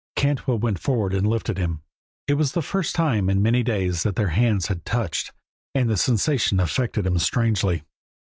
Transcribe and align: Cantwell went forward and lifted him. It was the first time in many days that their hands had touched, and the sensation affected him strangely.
Cantwell 0.15 0.57
went 0.57 0.79
forward 0.79 1.13
and 1.13 1.27
lifted 1.27 1.59
him. 1.59 1.83
It 2.27 2.33
was 2.33 2.53
the 2.53 2.63
first 2.63 2.95
time 2.95 3.29
in 3.29 3.43
many 3.43 3.61
days 3.61 4.01
that 4.01 4.15
their 4.15 4.29
hands 4.29 4.65
had 4.65 4.83
touched, 4.83 5.31
and 5.75 5.91
the 5.91 5.95
sensation 5.95 6.59
affected 6.59 7.05
him 7.05 7.19
strangely. 7.19 7.83